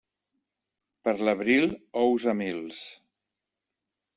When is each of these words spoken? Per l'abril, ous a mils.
Per 1.07 1.13
l'abril, 1.27 1.67
ous 2.07 2.27
a 2.33 2.35
mils. 2.41 2.81